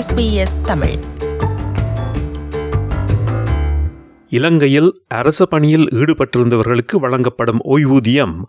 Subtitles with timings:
[0.00, 0.98] SBS Tamil.
[4.28, 8.42] இலங்கையில் அரச பணியில் ஈடுபட்டிருந்தவர்களுக்கு வழங்கப்படும் ஓய்வூதியம்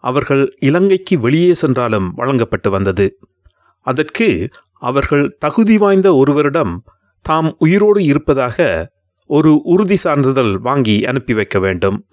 [0.00, 3.18] அவர்கள் இலங்கைக்கு வெளியே சென்றாலும் வழங்கப்பட்டு வந்தது.
[3.80, 6.84] அதற்கு அவர்கள் தகுதி வாய்ந்த ஒருவரிடம்
[7.22, 8.90] தாம் உயிரோடு இருப்பதாக
[9.26, 12.06] ஒரு உறுதி சான்றிதழ் வாங்கி அனுப்பி வைக்க வேண்டும்.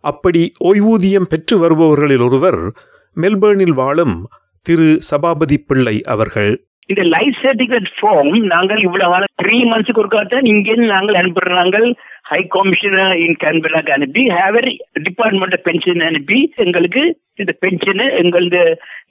[0.00, 2.72] அப்படி ஓய்வூதியம் பெற்று வருபவர்களில் ஒருவர்
[3.16, 4.28] மெல்பேர்னில் வாழும்
[4.62, 6.66] திரு சபாபதி பிள்ளை அவர்கள்.
[6.92, 11.78] இந்த லைஃப் சர்டிபிகேட் ஃபார்ம் நாங்கள் இவ்வளவு காலம் த்ரீ மந்த்ஸ்க்கு ஒருக்கா தான் இங்கேருந்து நாங்கள் அனுப்புறாங்க
[12.22, 14.68] ஹை கமிஷனர் இன் கேன்பராக்கு அனுப்பி ஹேவர்
[15.02, 17.02] டிபார்ட்மெண்ட் பென்ஷன் அனுப்பி எங்களுக்கு
[17.34, 18.62] இந்த பென்ஷனை எங்களது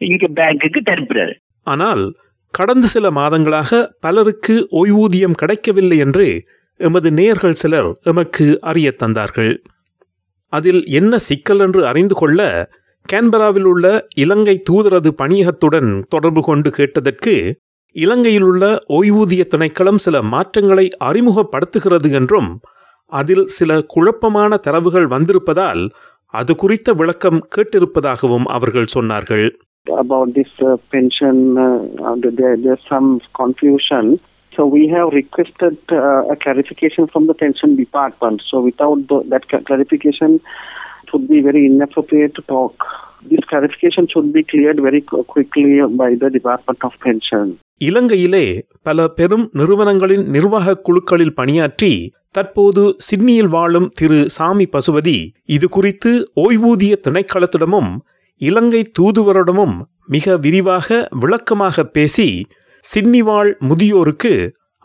[0.05, 1.33] இங்க பேங்க்குக்கு தருப்புறாரு
[1.67, 2.03] ஆனால்
[2.53, 6.27] கடந்த சில மாதங்களாக பலருக்கு ஓய்வூதியம் கிடைக்கவில்லை என்று
[6.79, 9.51] எமது நேயர்கள் சிலர் எமக்கு அறிய தந்தார்கள்.
[10.53, 12.39] அதில் என்ன சிக்கல் என்று அறிந்து கொள்ள
[13.09, 17.34] கேன்பராவில் உள்ள இலங்கை தூதரது பணியகத்துடன் தொடர்பு கொண்டு கேட்டதற்கு
[17.91, 22.59] இலங்கையில் உள்ள ஓய்வூதிய திணைக்களம் சில மாற்றங்களை அறிமுகப்படுத்துகிறது என்றும்
[23.05, 25.91] அதில் சில குழப்பமான தரவுகள் வந்திருப்பதால்
[26.25, 29.48] அது குறித்த விளக்கம் கேட்டிருப்பதாகவும் அவர்கள் சொன்னார்கள்
[29.87, 34.20] about this uh, pension, uh, there, there's some confusion.
[34.53, 38.41] So we have requested uh, a clarification from the pension department.
[38.49, 42.76] So without the, that ca- clarification, it would be very inappropriate to talk.
[43.23, 47.45] This clarification should be cleared very quickly by the Department of Pension.
[47.81, 48.45] இலங்கையிலே
[48.81, 51.93] பல பெரும் நிறுவனங்களின் நிர்வாகக் குழுக்களில் பணியாற்றி
[52.32, 55.17] தற்போது சிட்னியில் வாழும் திரு சாமி பசுபதி
[55.49, 57.91] இது குறித்து ஓய்வூதிய திணைக்களத்திடமும்
[58.41, 60.87] இலங்கை தூதுவரிடமும் மிக விரிவாக
[61.20, 62.29] விளக்கமாக பேசி
[62.85, 64.34] சிட்னி வாழ் முதியோருக்கு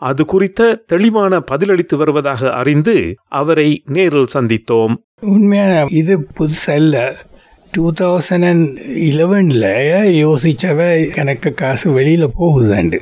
[0.01, 2.95] அது குறித்த தெளிவான பதிலளித்து வருவதாக அறிந்து
[3.33, 7.03] அவரை நேரில் சந்தித்தோம் உண்மையான இது புதுசாக இல்லை.
[7.73, 9.63] டூ தௌசண்ட் அண்ட் இலவனில்
[10.23, 10.79] யோசிச்சவ
[11.21, 12.97] எனக்கு காசு வெளியில் போகுதாண்டு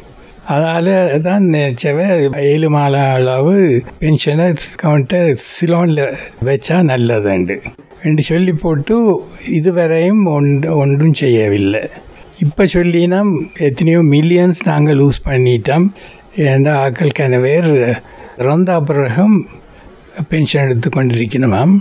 [0.54, 0.92] அதால்
[1.26, 2.06] தான் நினச்சவ
[2.52, 3.56] ஏழு மாத அளவு
[4.02, 4.46] பென்ஷனை
[4.84, 6.04] கவுண்ட்டை சிலோனில்
[6.50, 7.58] வச்சா நல்லதுண்டு.
[8.08, 8.98] என்று சொல்லி போட்டு
[9.60, 11.84] இதுவரையும் ஒன்று ஒன்றும் செய்யவில்லை.
[12.46, 13.20] இப்போ சொல்லினா
[13.68, 15.88] எத்தனையோ மில்லியன்ஸ் நாங்கள் லூஸ் பண்ணிட்டோம்.
[16.48, 17.72] ஏன்னா ஆக்கள் கனவேர்
[18.44, 19.36] இறந்த பிறகும்
[20.32, 21.76] பென்ஷன் எடுத்து கொண்டிருக்கணுமாம்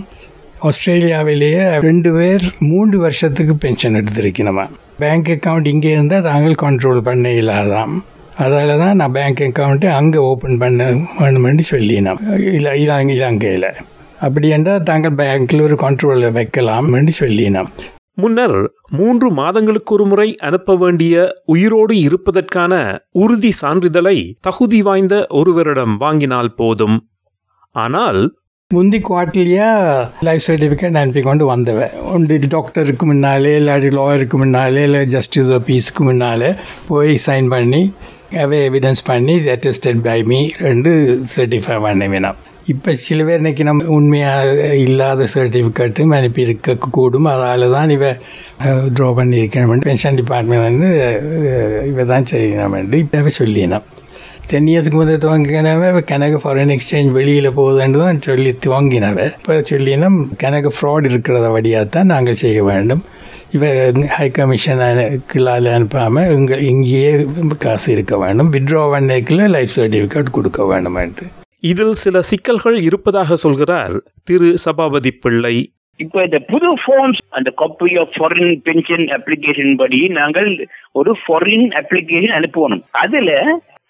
[0.67, 4.63] ஆஸ்திரேலியாவிலேயே ரெண்டு பேர் மூன்று வருஷத்துக்கு பென்ஷன் எடுத்திருக்கணுமா
[5.01, 7.93] பேங்க் அக்கௌண்ட் இங்கே இருந்தால் தாங்கள் கண்ட்ரோல் பண்ண இல்லாதாம்.
[8.43, 10.87] அதால் தான் நான் பேங்க் அக்கௌண்ட்டு அங்கே ஓப்பன் பண்ண
[11.19, 12.21] வேணுமென்று சொல்லினோம்
[12.53, 13.67] இல்லை இலங்கை இலங்கையில்.
[14.25, 17.69] அப்படி என்றால் தாங்கள் பேங்க்கில் ஒரு கண்ட்ரோலில் வைக்கலாம்னு சொல்லினோம்
[18.21, 18.57] முன்னர்
[18.99, 22.73] மூன்று மாதங்களுக்கு ஒரு முறை அனுப்ப வேண்டிய உயிரோடு இருப்பதற்கான
[23.23, 26.97] உறுதி சான்றிதழை தகுதி வாய்ந்த ஒருவரிடம் வாங்கினால் போதும்.
[27.75, 28.21] ஆனால்
[28.73, 29.65] முந்தி குவார்ட்டர்லியா
[30.21, 36.53] லைஃப் சர்டிஃபிகேட் அனுப்பி கொண்டு வந்தவன் ஒன்று டாக்டருக்கு முன்னாலே இல்லாட்டி லாயருக்கு முன்னாலே இல்லை ஜஸ்டிஸ் பீஸுக்கு முன்னாலே
[36.87, 37.93] போய் சைன் பண்ணி
[38.37, 40.91] அவை எவிடன்ஸ் பண்ணி அட்டஸ்டட் பை மீ ரெண்டு
[41.35, 47.25] சர்டிஃபை பண்ண வேணாம் இப்போ சில பேர் இன்னைக்கு நம்ம உண்மையாக இல்லாத சர்டிஃபிகேட்டும் அனுப்பி இருக்க கூடும்.
[47.25, 48.05] அதால் தான் இவ
[48.95, 50.89] ட்ரா பண்ணியிருக்கணும் பென்ஷன் டிபார்ட்மெண்ட் வந்து
[51.87, 53.85] இவ தான் செய்யணும் இப்போ சொல்லினான்
[54.49, 60.71] டென் இயர்ஸ்க்கு முதல் துவங்கினவ கனக ஃபாரின் எக்ஸ்சேஞ்ச் வெளியில் போகுதுன்னு தான் சொல்லி துவங்கினவ இப்போ சொல்லினோம் கனக
[60.75, 63.01] ஃப்ராட் இருக்கிறத வழியாக தான் நாங்கள் செய்ய வேண்டும்.
[63.55, 63.71] இவ
[64.15, 67.11] ஹை கமிஷனுக்குள்ளால் அனுப்பாமல் இங்கே இங்கேயே
[67.65, 68.51] காசு இருக்க வேண்டும்.
[68.55, 71.27] விட்ரா பண்ணைக்குள்ள லைஃப் சர்டிஃபிகேட் கொடுக்க வேண்டும் என்று.
[71.71, 73.95] இதில் சில சிக்கல்கள் இருப்பதாக சொல்கிறார்
[74.29, 75.55] திரு சபாபதி பிள்ளை.
[75.99, 80.49] இப்போ இந்த புது ஃபார்ம்ஸ் அந்த copy of foreign pension application படி நாங்கள்
[80.99, 83.31] ஒரு ஃபாரின் அப்ளிகேஷன் அனுப்பணும் அதுல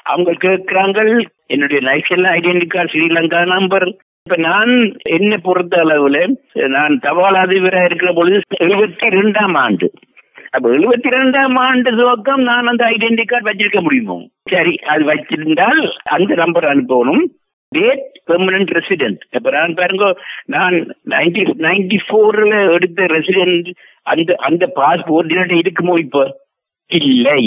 [0.06, 1.00] அவங்க கேட்கிறாங்க
[1.48, 3.88] என்னுடைய national identity card Sri Lanka number
[4.26, 4.72] இப்ப நான்
[5.10, 6.20] என்ன பொறுத்த அளவுல
[6.68, 9.88] நான் தபால் அதிபரா இருக்கிற பொழுது எழுபத்தி ரெண்டாம் ஆண்டு.
[10.52, 14.18] அப்ப எழுபத்தி ரெண்டாம் ஆண்டு துவக்கம் நான் அந்த ஐடென்டி கார்டு வச்சிருக்க முடியுமோ?
[14.52, 15.82] சரி அது வச்சிருந்தால்
[16.16, 17.24] அந்த நம்பர் அனுப்பணும்.
[17.72, 20.06] டேட் பெர்மனன்ட் ரெசிடென்ட் இப்ப நான் பாருங்க
[20.46, 20.76] நான்
[21.10, 23.70] நைன்டி நைன்டி ஃபோர்ல எடுத்த ரெசிடென்ட்
[24.14, 26.26] அந்த அந்த பாஸ்போர்ட் இருக்குமோ இப்ப?
[26.92, 27.44] இல்லை.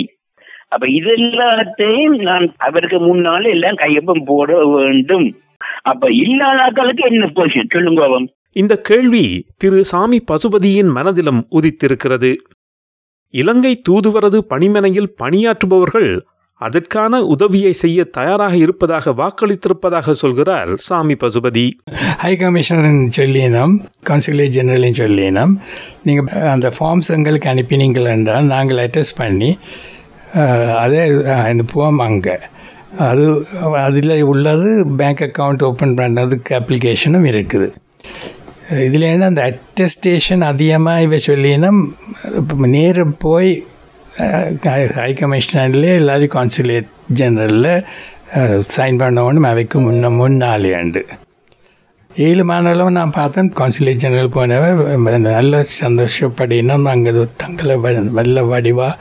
[0.73, 5.27] அப்ப இது எல்லாத்தையும் நான் அவருக்கு முன்னால எல்லாம் கையொப்பம் போட வேண்டும்.
[5.91, 9.25] அப்ப இல்லாத ஆக்களுக்கு என்ன பொசிஷன் சொல்லுங்க அவன் இந்த கேள்வி
[9.63, 12.33] திரு சாமி பசுபதியின் மனதிலும் உதித்திருக்கிறது.
[13.35, 16.11] இலங்கை தூதுவரது பணிமனையில் பணியாற்றுபவர்கள்
[16.61, 21.67] அதற்கான உதவியை செய்ய தயாராக இருப்பதாக வாக்களித்திருப்பதாக சொல்கிறார் சாமி பசுபதி.
[22.23, 23.75] ஹை கமிஷனர் சொல்லினோம்
[24.09, 25.53] கவுன்சிலேட் ஜெனரலையும் சொல்லினோம்
[26.09, 29.51] நீங்கள் அந்த ஃபார்ம்ஸ் எங்களுக்கு அனுப்பினீங்கள் என்றால் நாங்கள் அட்டஸ்ட் பண்ணி
[30.79, 31.03] அதே
[31.51, 32.37] அனுப்புவோம் அங்கே.
[32.99, 33.25] அது
[33.77, 37.69] அதில் உள்ளது பேங்க் அக்கௌண்ட் ஓப்பன் பண்ணுறதுக்கு அப்ளிகேஷனும் இருக்குது.
[38.87, 41.71] இதில் என்ன அந்த அட்டஸ்டேஷன் அதிகமாக இவ சொல்லினா
[42.67, 43.67] நேர போய்
[44.97, 47.85] ஹை கமிஷனர்லேயே எல்லாரும் கான்சுலேட் ஜெனரலில்
[48.75, 51.03] சைன் பண்ணணும் அவைக்கு முன்ன முன்னாலேண்டு
[52.11, 57.77] ஏழு மாநிலம் நான் பார்த்தேன் கான்சுலேட் ஜெனரல் போனவன் நல்ல சந்தோஷப்படினோம் அங்கே தங்களை
[58.11, 58.99] நல்ல வடிவாக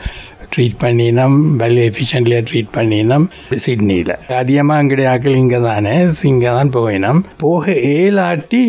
[0.56, 7.22] ட்ரீட் பண்ணினோம் வெல் எஃபிஷியன்ட்லியாக ட்ரீட் பண்ணினோம் சிட்னியில் அதிகமாக அங்கடைய ஆக்கள் இங்கே தானே இங்கே தான் போயினோம்.
[7.38, 8.62] போக ஏழாட்டி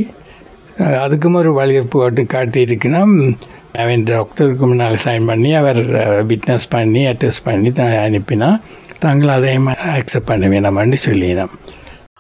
[1.05, 3.01] அதுக்கும் ஒரு வழி போட்டு காட்டியிருக்குன்னா
[3.73, 5.81] அவன் டாக்டருக்கு முன்னால் சைன் பண்ணி அவர்
[6.27, 7.71] விட்னஸ் பண்ணி அட்டஸ்ட் பண்ணி
[8.07, 8.61] அனுப்பினா
[8.99, 11.53] தாங்கள் அதையும் அக்செப்ட் பண்ண வேணாமான்னு சொல்லினோம்.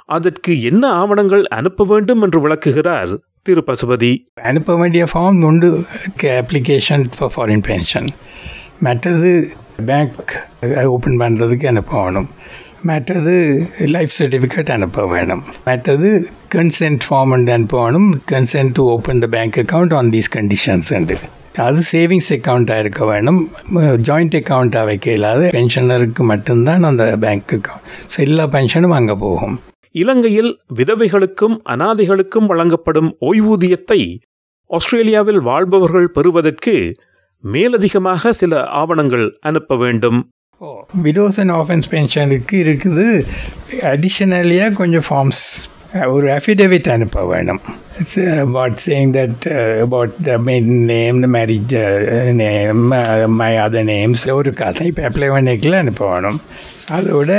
[0.06, 3.10] அதற்கு என்ன ஆவணங்கள் அனுப்ப வேண்டும் என்று விளக்குகிறார்
[3.43, 4.12] திரு பசுபதி
[4.43, 5.69] அனுப்ப வேண்டிய ஃபார்ம் உண்டு
[6.22, 8.08] அப்ளிகேஷன் ஃபார் ஃபாரின் பென்ஷன்
[8.87, 9.31] மற்றது
[9.89, 10.33] பேங்க்
[10.95, 12.29] ஓப்பன் பண்ணுறதுக்கு அனுப்ப வேணும்
[12.89, 13.35] மற்றது
[13.95, 15.43] லைஃப் சர்டிஃபிகேட் அனுப்ப வேணும்.
[15.69, 16.09] மற்றது
[16.55, 21.17] கன்சென்ட் ஃபார்ம் அனுப்ப வேணும் consent to open the bank account on these conditions உண்டு.
[21.67, 23.41] அது சேவிங்ஸ் அக்கௌண்ட்டாக இருக்க வேணும்.
[24.09, 27.85] ஜாயிண்ட் அக்கௌண்ட்டாக வைக்க இல்லாத பென்ஷனருக்கு மட்டும்தான் அந்த பேங்க் அக்கௌண்ட்
[28.15, 29.57] ஸோ எல்லா பென்ஷனும் அங்கே போகும்.
[30.03, 34.01] இலங்கையில் விதவைகளுக்கும் அனாதைகளுக்கும் வழங்கப்படும் ஓய்வூதியத்தை
[34.71, 36.75] ஆஸ்திரேலியாவில் வாழ்பவர்கள் பெறுவதற்கு
[37.44, 40.20] மேலதிகமாக சில ஆவணங்கள் அனுப்ப வேண்டும்.
[40.61, 40.69] ஓ
[41.05, 43.06] விடோஸ் அண்ட் ஆஃபன்ஸ் பென்ஷனுக்கு இருக்குது.
[43.93, 45.44] அடிஷ்னலியாக கொஞ்சம் ஃபார்ம்ஸ்
[46.14, 47.61] ஒரு அஃபிடேவிட் அனுப்ப வேணும்.
[48.46, 49.44] About saying that
[49.85, 51.75] about the main name the marriage
[52.43, 52.82] name
[53.41, 56.41] my other names ஒரு கதை இப்போ அப்ளை பண்ணிக்கல அனுப்ப வேணும்.
[56.99, 57.32] அதோட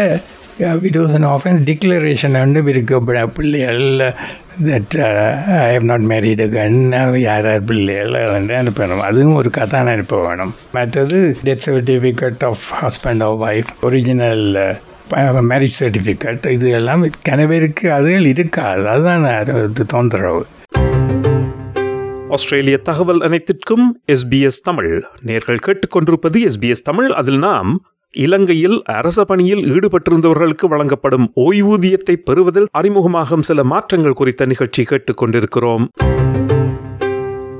[0.59, 2.99] it was an offence declaration வந்து இருக்கு
[3.35, 3.83] பிள்ளைகள்
[4.63, 4.95] that
[5.59, 10.53] I have not married கன் யார் யார் பிள்ளைகள் வந்து அனுப்பணும் அதுவும் ஒரு கதான அனுப்ப வேணும்
[10.71, 14.45] மற்றது death certificate of husband of wife original
[15.49, 19.25] marriage certificate இது எல்லாம் கனவேருக்கு அதுகள் இருக்காது அதுதான்
[19.87, 20.43] தொந்தரவு
[22.29, 24.91] ஆஸ்திரேலிய தகவல் அனைத்திற்கும் எஸ்பிஎஸ் தமிழ்
[25.25, 27.71] நேர்கள் கேட்டுக்கொண்டிருப்பது எஸ்பிஎஸ் தமிழ் அதில் நாம்
[28.13, 35.85] இலங்கையில் அரச பணியில் ஈடுபட்டிருந்தவர்களுக்கு வழங்கப்படும் ஓய்வூதியத்தை பெறுவதில் அறிமுகமாகும் சில மாற்றங்கள் குறித்த நிகழ்ச்சி கேட்டுக்கொண்டிருக்கிறோம்.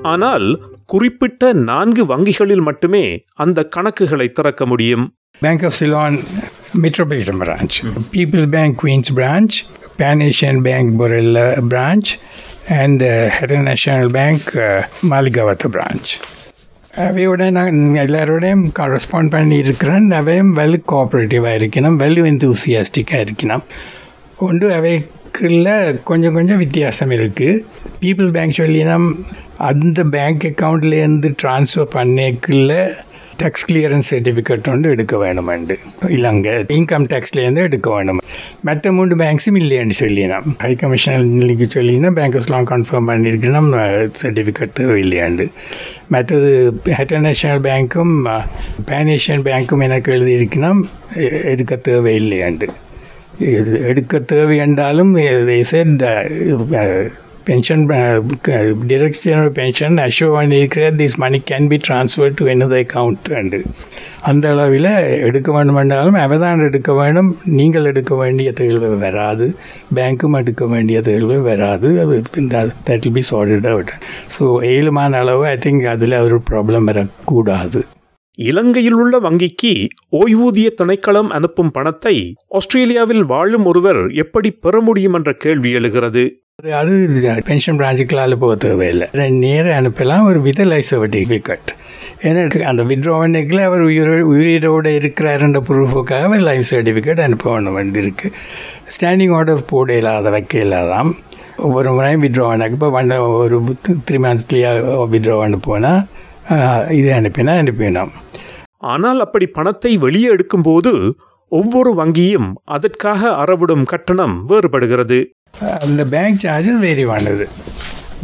[0.02, 0.48] ஆனால்
[0.86, 3.04] குறிப்பிட்ட நான்கு வங்கிகளில் மட்டுமே
[3.36, 5.06] அந்த கணக்குகளை திறக்க முடியும்.
[5.40, 6.18] Bank of Ceylon
[6.82, 7.78] Metropolitan branch
[8.12, 9.58] People's Bank Queen's branch
[9.98, 12.12] Pan Asian Bank Borella branch
[12.74, 13.04] and
[13.38, 14.50] Hatton National Bank
[15.10, 16.12] Maligawatta branch
[17.00, 23.64] அவையோட நான் எல்லாரோடையும் கரஸ்பாண்ட் பண்ணி இருக்கிறேன் அவையும் வெல் கோஆப்ரேட்டிவாக இருக்கணும் வெல் எந்தூசியாஸ்டிக்காக இருக்கணும்
[24.38, 25.68] ஒன்று அவைக்குள்ள
[26.04, 27.62] கொஞ்சம் கொஞ்சம் வித்தியாசம் இருக்குது
[28.00, 28.98] பீப்புள் பேங்க் சொல்லினா
[29.62, 32.74] அந்த பேங்க் அக்கௌண்ட்லேருந்து ட்ரான்ஸ்ஃபர் பண்ணிக்குள்ள
[33.42, 35.80] டேக்ஸ் கிளியரன்ஸ் சர்டிஃபிகேட் ஒன்று எடுக்க வேணுமெண்டு.
[36.08, 38.20] இல்லைங்க இன்கம் டேக்ஸ்லேருந்து எடுக்க வேணும்
[38.62, 43.70] மற்ற மூன்று பேங்க்ஸும் இல்லைன்னு சொல்லினா ஹை கமிஷனருக்கு சொல்லினா பேங்க்ஸ்லாம் கன்ஃபார்ம் பண்ணியிருக்கணும்
[44.22, 45.48] சர்டிஃபிகேட் தேவையில்லையாண்டு
[46.08, 48.44] மற்றது இன்டர்நேஷ்னல் பேங்க்கும்
[48.88, 50.82] பேன் ஏஷியன் பேங்க்கும் எனக்கு எழுதியிருக்கணும்
[51.44, 52.68] எடுக்க தேவையில்லையாண்டு
[53.88, 55.16] எடுக்க தேவை என்றாலும்
[57.50, 58.18] pension uh,
[58.56, 63.60] uh, direct general pension assure பண்ணியிருக்கிற this money can be transfer to எனது அக்கௌண்ட் அண்டு
[64.30, 64.90] அந்த அளவில்
[65.28, 67.30] எடுக்க வேண்டுமென்றாலும் அவதான் எடுக்க வேண்டும்.
[67.60, 69.46] நீங்கள் எடுக்க வேண்டிய தேர்வு வராது.
[69.96, 71.92] பேங்க்கும் எடுக்க வேண்டிய தேர்வு வராது.
[72.02, 72.24] அது
[72.56, 73.94] that will be sorted out
[74.38, 74.44] so
[74.74, 77.82] ஏழுமான அளவு ஐ திங்க் அதில் ஒரு ப்ராப்ளம் வரக்கூடாது.
[78.48, 79.72] இலங்கையில் உள்ள வங்கிக்கு
[80.12, 82.14] ஓய்வூதிய திணைக்களம் அனுப்பும் பணத்தை
[82.48, 86.24] ஆஸ்திரேலியாவில் வாழும் ஒருவர் எப்படி பெற முடியும் என்ற கேள்வி எழுகிறது.
[86.80, 86.94] அது
[87.48, 89.08] பென்ஷன் பிரான்ச்சுக்களால் போக தேவையில்லை.
[89.44, 91.70] நேரம் அனுப்பலாம் ஒரு வித லைஃப் சர்டிஃபிகேட்.
[92.24, 98.30] ஏன்னா அந்த விட்ரோவனுக்குள்ள அவர் உயிரோ உயிரோடு இருக்கிறாருன்ற ப்ரூஃபுக்காக லைஃப் சர்டிஃபிகேட் அனுப்ப வேணும் வேண்டியிருக்கு
[98.96, 101.12] ஸ்டாண்டிங் ஆர்டர் போட இல்லாத வைக்க இல்லாதான்
[101.58, 103.60] ஒவ்வொரு முறையும் விட்ரோவனுக்கு இப்போ ஒன் ஒரு
[104.10, 104.72] த்ரீ மந்த்ஸ்லேயே
[105.16, 106.02] விட்ரோவன் போனால்
[107.00, 108.12] இது அனுப்பினா அனுப்பினோம்
[108.82, 111.12] ஆனால் அப்படி பணத்தை வெளியே எடுக்கும்போது
[111.52, 115.20] ஒவ்வொரு வங்கியும் அதற்காக அறவிடும் கட்டணம் வேறுபடுகிறது.
[115.82, 117.06] அந்த bank charges vary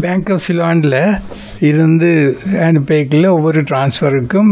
[0.02, 1.22] Bank of சிலாண்டில்
[1.60, 2.38] இருந்து
[2.92, 4.52] பேக்கில் ஒவ்வொரு ட்ரான்ஸ்ஃபருக்கும்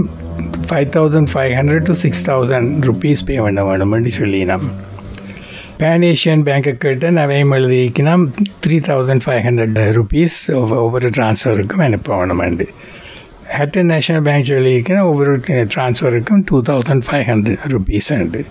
[0.70, 4.66] five thousand five hundred to six thousand rupees pay பண்ண வேணும்னு சொல்லினோம்.
[5.80, 8.14] பேன் ஏஷியன் பேங்க்கை கேட்டு நவையும் எழுதிக்கினா
[8.66, 12.68] three thousand five hundred rupees ஒவ்வொரு ட்ரான்ஸ்ஃபருக்கும் அனுப்ப வேணுமெண்டு
[13.58, 15.34] ஹெட்டன் நேஷனல் பேங்க் சொல்லியிருக்கேன் ஒவ்வொரு
[15.74, 18.42] ட்ரான்ஸ்ஃபருக்கும் two thousand five hundred rupees உண்டு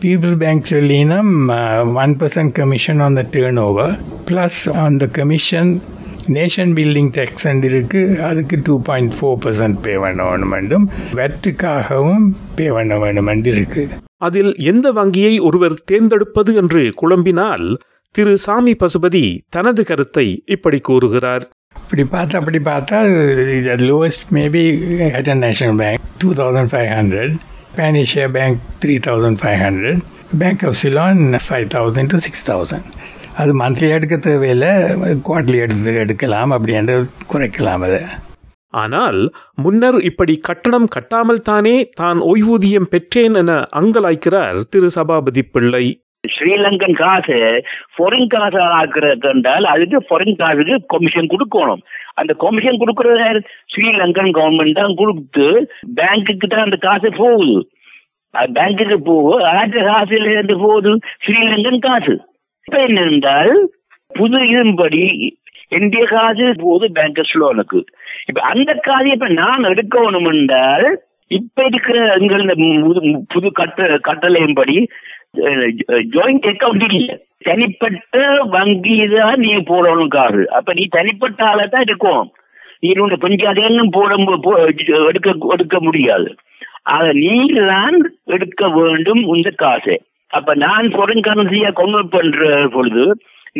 [0.00, 1.18] peoples bank சொல்லினா
[1.96, 3.24] one percent commission on the
[3.60, 3.92] turnover
[4.30, 5.70] plus on the commission
[6.28, 12.24] nation building tax இருக்குது அதுக்கு two point four percent pay பண்ண வேணும் வெட்டுக்காகவும்
[12.56, 17.66] பே பண்ண வேணும் இருக்குது அதில் எந்த வங்கியை ஒருவர் தேர்ந்தெடுப்பது என்று குழம்பினால்
[18.14, 21.44] திரு சாமி பசுபதி தனது கருத்தை இப்படி கூறுகிறார்
[21.86, 22.98] இப்படி பார்த்தா அப்படி பார்த்தா
[23.88, 24.62] lowest maybe
[25.16, 27.34] Hatton National Bank two thousand five hundred
[27.76, 30.00] Pan Asia bank three thousand five hundred
[30.38, 32.88] Bank of Ceylon five thousand to six thousand
[33.34, 34.70] அது மந்த்லி எடுக்க தேவையில்லை
[35.28, 36.92] குவார்ட்லி எடுத்து எடுக்கலாம் அப்படின்ற
[37.32, 38.00] குறைக்கலாம் அதை.
[38.70, 39.20] ஆனால்
[39.54, 45.84] முன்னர் இப்படி கட்டணம் கட்டாமல் தானே தான் ஓய்வூதியம் பெற்றேன் என அங்கலாய்க்கிறார் திரு சபாபதி பிள்ளை.
[46.26, 47.38] ஸ்ரீலங்கன் காசு
[47.94, 51.82] ஃபாரின் காசு ஆக்குறது என்றால் அதுக்கு ஃபாரின் காசுக்கு கமிஷன் கொடுக்கணும்.
[52.14, 53.40] அந்த கமிஷன் கொடுக்கறது
[53.72, 55.46] ஸ்ரீலங்கன் கவர்மெண்ட் தான் கொடுத்து
[55.96, 57.56] பேங்க்குக்கு தான் அந்த காசு போகுது.
[58.34, 60.92] அது பேங்க்குக்கு போகும் ஆற்ற காசுல இருந்து போகுது
[61.24, 62.14] ஸ்ரீலங்கன் காசு.
[62.66, 63.54] இப்ப என்ன என்றால்
[64.14, 65.02] புது இதன்படி
[65.68, 67.78] இந்திய காசு போகுது பேங்கர்ஸ் லோனுக்கு
[68.26, 70.86] இப்ப அந்த காசு இப்ப நான் எடுக்கணும் என்றால்
[71.30, 72.44] இப்ப இருக்கிற எங்கள்
[72.82, 74.76] புது- புது கட்ட கட்டளையின்படி
[76.14, 77.12] ஜாயிண்ட் அக்கவுண்ட் இல்ல.
[77.48, 78.16] தனிப்பட்ட
[78.54, 80.42] வங்கி தான் நீ போடணும் காசு.
[80.58, 82.24] அப்ப நீ தனிப்பட்ட ஆளை தான் இருக்கும்
[82.80, 84.58] நீ உன்னை பஞ்சாயத்து போட
[85.10, 86.28] எடுக்க எடுக்க முடியாது.
[86.96, 87.36] அத நீ
[87.70, 87.96] தான்
[88.34, 89.96] எடுக்க வேண்டும் இந்த காசை.
[90.36, 93.04] அப்ப நான் foreign கரன்சியா கன்வெர்ட் பண்ற பொழுது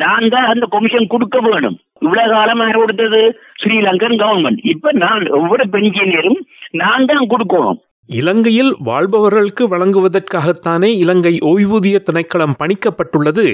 [0.03, 1.77] நான் தான் அந்த கமிஷன் கொடுக்க வேணும்.
[2.05, 3.21] இவ்வளவு காலம் யார் கொடுத்தது
[3.61, 6.41] ஸ்ரீலங்கன் கவர்மெண்ட் இப்ப நான் ஒவ்வொரு பென்ஷனியரும்
[6.71, 7.79] நான் தான் கொடுக்கணும்.
[8.09, 13.47] இலங்கையில் வாழ்பவர்களுக்கு வழங்குவதற்காகத்தானே இலங்கை ஓய்வூதிய திணைக்களம் பணிக்கப்பட்டுள்ளது.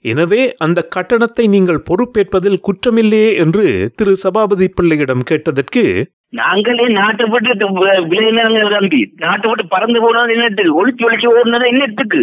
[0.00, 3.64] எனவே அந்த கட்டணத்தை நீங்கள் பொறுப்பேற்பதில் குற்றமில்லையே என்று
[3.96, 5.84] திரு சபாபதி பிள்ளையிடம் கேட்டதற்கு
[6.28, 7.68] நாங்களே நாட்டை விட்டு
[8.12, 12.22] விளையாங்க தம்பி நாட்டை விட்டு பறந்து போனது என்னத்துக்கு ஒழிச்சு ஒழிச்சு ஓடுனது என்னத்துக்கு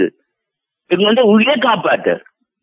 [0.89, 2.15] இவங்க வந்து உயிரை காப்பாற்று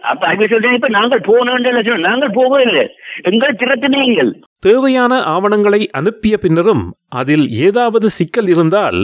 [0.02, 2.84] அப்ப அவங்க சொல்றேன் இப்ப நாங்கள் போனோம் நாங்கள் போகவே இல்லை.
[3.22, 4.30] எங்கள் திறத்தினீங்கள்
[4.62, 6.84] தேவையான ஆவணங்களை அனுப்பிய பின்னரும்
[7.20, 8.98] அதில் ஏதாவது சிக்கல் இருந்தால்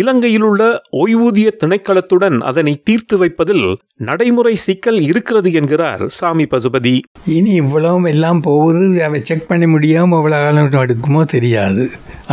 [0.00, 0.62] இலங்கையிலுள்ள
[1.02, 3.64] ஓய்வூதிய திணைக்களத்துடன் அதனை தீர்த்து வைப்பதில்
[4.08, 6.94] நடைமுறை சிக்கல் இருக்கிறது என்கிறார் சாமி பசுபதி.
[7.36, 11.84] இனி இவ்வளவும் எல்லாம் போகுது அதை செக் பண்ண முடியாமல் அவ்வளோ காலம் எடுக்குமோ தெரியாது.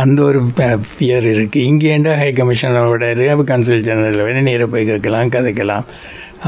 [0.02, 0.42] அந்த ஒரு
[0.90, 5.86] ஃபியர் இருக்குது இங்கேண்டா ஹை கமிஷனரோட ரேவ் கன்சல் ஜெனரல் நேராக போய் கேட்கலாம் கதைக்கலாம்.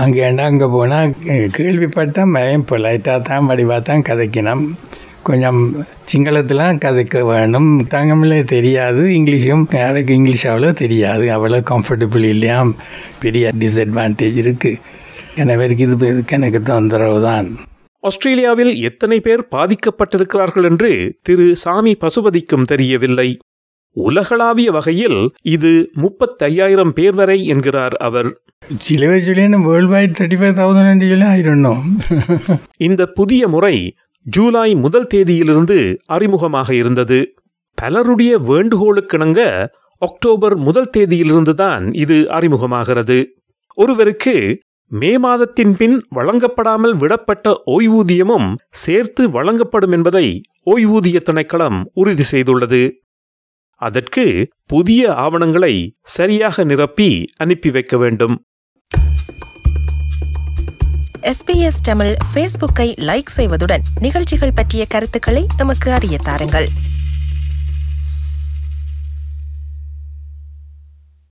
[0.02, 1.14] அங்கேண்டா அங்கே போனால்
[1.58, 4.64] கேள்விப்பட்டால் பயம் பொலைட்டாக தான் வடிவாக தான் கதைக்கணும்.
[5.28, 5.60] கொஞ்சம்
[6.10, 7.70] சிங்களத்தில் கதைக்க வேணும்.
[7.94, 9.02] தங்கமில்ல தெரியாது.
[9.18, 11.26] இங்கிலீஷும் அதுக்கு இங்கிலீஷ் அவ்வளோ தெரியாது.
[11.36, 12.58] அவ்வளோ கம்ஃபர்டபுள் இல்லையா
[13.24, 14.80] பெரிய டிஸ்அட்வான்டேஜ் இருக்குது
[15.42, 17.48] எனவே இது எனக்கு தொந்தரவு தான்.
[18.04, 20.90] ஆஸ்திரேலியாவில் எத்தனை பேர் பாதிக்கப்பட்டிருக்கிறார்கள் என்று
[21.28, 23.28] திரு சாமி பசுபதிக்கும் தெரியவில்லை.
[23.96, 25.20] உலகளாவிய வகையில்
[25.54, 25.70] இது
[26.02, 28.28] முப்பத்தையாயிரம் பேர் வரை என்கிறார் அவர்.
[28.86, 31.82] சில வயசுலேயே world wide thirty five thousand சொல்லி ஆயிரணும்.
[32.88, 33.74] இந்த புதிய முறை
[34.26, 37.34] ஜூலை முதல் தேதியிலிருந்து அறிமுகமாக இருந்தது.
[37.74, 39.66] பலருடைய வேண்டுகோளுக்கிணங்க
[39.98, 43.24] அக்டோபர் முதல் தேதியிலிருந்து தான் இது அறிமுகமாகிறது.
[43.74, 52.90] ஒருவருக்கு மே மாதத்தின் பின் வழங்கப்படாமல் விடப்பட்ட ஓய்வூதியமும் சேர்த்து வழங்கப்படும் என்பதை ஓய்வூதிய திணைக்களம் உறுதி செய்துள்ளது.
[53.74, 58.44] அதற்கு புதிய ஆவணங்களை சரியாக நிரப்பி அனுப்பி வைக்க வேண்டும்.
[61.22, 66.68] எஸ்பிஎஸ் தமிழ் ஃபேஸ்புக்கை லைக் செய்வதுடன் நிகழ்ச்சிகள் பற்றிய கருத்துக்களை எமக்கு அறிய தாருங்கள்.